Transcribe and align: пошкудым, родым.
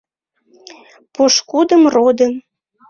пошкудым, 1.15 1.83
родым. 1.95 2.33